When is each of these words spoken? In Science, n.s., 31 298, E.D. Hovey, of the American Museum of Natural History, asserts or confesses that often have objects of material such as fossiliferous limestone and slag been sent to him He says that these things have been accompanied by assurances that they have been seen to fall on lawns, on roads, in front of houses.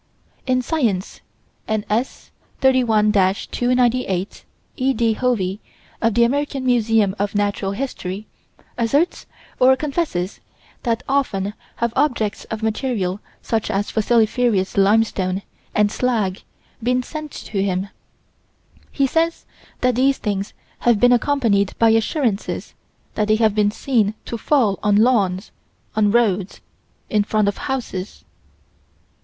In 0.47 0.63
Science, 0.63 1.21
n.s., 1.67 2.31
31 2.61 3.11
298, 3.11 4.45
E.D. 4.75 5.13
Hovey, 5.13 5.59
of 6.01 6.15
the 6.15 6.23
American 6.23 6.65
Museum 6.65 7.15
of 7.19 7.35
Natural 7.35 7.73
History, 7.73 8.25
asserts 8.79 9.27
or 9.59 9.75
confesses 9.75 10.39
that 10.81 11.03
often 11.07 11.53
have 11.75 11.93
objects 11.95 12.45
of 12.45 12.63
material 12.63 13.19
such 13.43 13.69
as 13.69 13.91
fossiliferous 13.91 14.75
limestone 14.75 15.43
and 15.75 15.91
slag 15.91 16.41
been 16.81 17.03
sent 17.03 17.31
to 17.31 17.61
him 17.61 17.89
He 18.91 19.05
says 19.05 19.45
that 19.81 19.93
these 19.93 20.17
things 20.17 20.53
have 20.79 20.99
been 20.99 21.11
accompanied 21.13 21.77
by 21.77 21.91
assurances 21.91 22.73
that 23.13 23.27
they 23.27 23.35
have 23.35 23.53
been 23.53 23.69
seen 23.69 24.15
to 24.25 24.39
fall 24.39 24.79
on 24.81 24.95
lawns, 24.95 25.51
on 25.95 26.09
roads, 26.09 26.59
in 27.07 27.23
front 27.23 27.47
of 27.47 27.57
houses. 27.69 28.25